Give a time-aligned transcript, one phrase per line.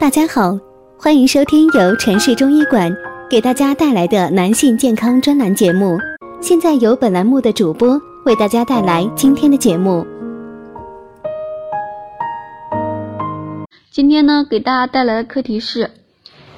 [0.00, 0.56] 大家好，
[0.96, 2.88] 欢迎收听由城市中医馆
[3.28, 5.98] 给大家带来的男性健康专栏节目。
[6.40, 10.06] 现在由本栏目的主播为大家带来今天的节目。
[13.90, 15.90] 今天呢，给大家带来的课题是：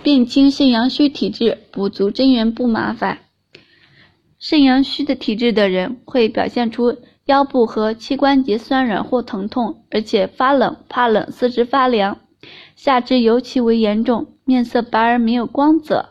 [0.03, 3.21] 辨清肾阳虚体质，补足真元不麻烦。
[4.39, 6.95] 肾阳虚的体质的人会表现出
[7.25, 12.19] 腰部和膝关节酸软或疼痛，而且发冷、怕冷、四肢发凉，
[12.75, 16.11] 下肢尤其为严重，面色白而没有光泽，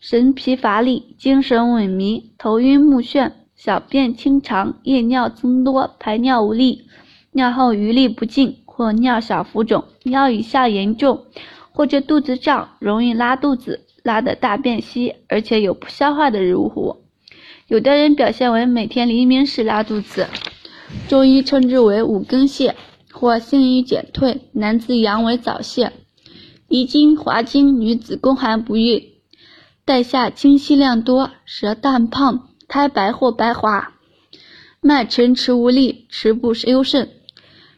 [0.00, 6.86] 神疲乏力、精神萎靡、头晕目眩、小便清长、夜尿增多、排尿无力、
[7.32, 11.26] 尿后余力不尽或尿小浮肿、腰以下严重，
[11.72, 16.96] 或者肚子胀，容易拉肚子，拉得大便稀，而且有不消化的乳糊。
[17.68, 20.26] 有的人表现为每天黎明时拉肚子，
[21.08, 22.74] 中医称之为五更泻
[23.22, 25.92] 或性欲减退，男子阳痿早泄，
[26.66, 29.12] 遗精滑精，女子宫寒不育，
[29.84, 33.92] 带下清稀量多，舌淡胖，苔白或白滑，
[34.80, 37.10] 脉沉迟无力，迟不优肾。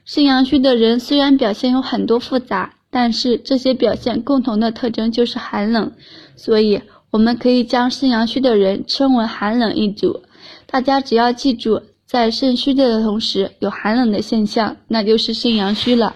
[0.07, 5.93] 肾阳虚的人虽然表现有很多复杂，但是这些表现共同的特征就是寒冷，
[6.37, 6.81] 所以。
[7.11, 10.25] 我们可以将肾阳虚的人称为寒冷一族。
[10.67, 16.15] 大家只要记住，在肾虚的同时有寒冷的现象，那就是肾阳虚了。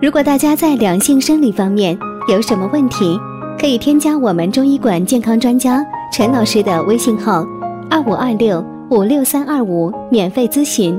[0.00, 1.98] 如果大家在两性生理方面
[2.28, 3.18] 有什么问题，
[3.58, 7.44] 可以添加我们中医馆健康专家陈老师的微信号：
[7.90, 10.98] 二五二六五六三二五，免费咨询。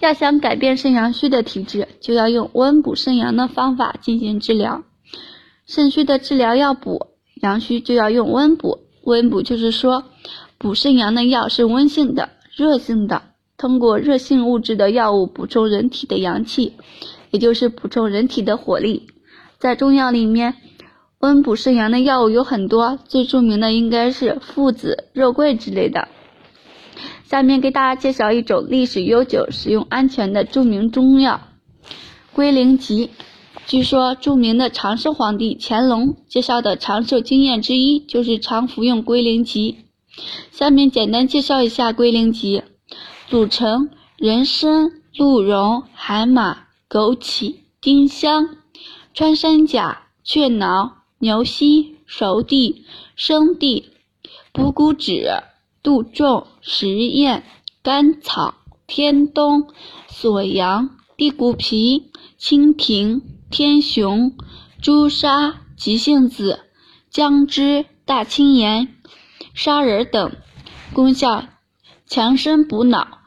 [0.00, 4.82] 要想改变肾阳虚的体质，就要用温补肾阳的方法进行治疗。
[5.66, 7.08] 肾虚的治疗要补，
[7.42, 8.78] 阳虚就要用温补。
[9.02, 10.04] 温补就是说，
[10.58, 13.22] 补肾阳的药是温性的、热性的，
[13.58, 16.74] 通过热性物质的药物补充人体的阳气，
[17.32, 19.08] 也就是补充人体的火力。
[19.58, 20.54] 在中药里面，
[21.18, 26.06] 温补肾阳的药物有很多，最著名的应该是附子、肉桂之类的。
[27.24, 31.40] 下面给大家介绍一种历史悠久、使用安全的著名中药——
[32.32, 33.10] 龟苓集。
[33.66, 39.78] 据说，著名的长寿皇帝乾隆介绍的长寿经验之一就是常服用龟苓集。
[40.52, 42.62] 下面简单介绍一下龟苓集：
[43.28, 48.56] 组成人参、鹿茸、海马、枸杞、丁香、
[49.12, 52.84] 穿山甲、雀脑、牛膝、熟地、
[53.16, 53.90] 生地、
[54.52, 55.26] 补骨脂。
[55.82, 57.44] 杜仲、石燕、
[57.80, 58.54] 甘草、
[58.88, 59.68] 天冬、
[60.08, 62.10] 锁阳、地骨皮、
[62.40, 64.32] 蜻蜓、天雄、
[64.82, 66.60] 朱砂、急性子、
[67.10, 68.88] 姜汁、大青盐、
[69.54, 70.32] 砂仁等，
[70.92, 71.44] 功效
[72.06, 73.18] 强身补脑、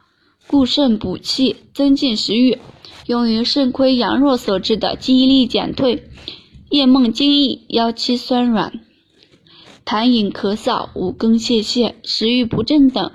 [0.46, 2.58] 固肾补气、增进食欲，
[3.06, 6.10] 用于肾亏阳弱所致的记忆力减退、
[6.68, 8.80] 夜梦惊异、腰膝酸软。
[9.86, 13.10] 痰饮咳嗽、五更泄泻、食欲不振等。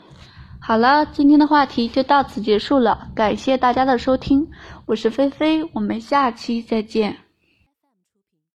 [0.68, 4.48] 好了，今天的话题就到此结束了，感谢大家的收听，
[4.88, 7.25] 我是菲菲，我们下期再见。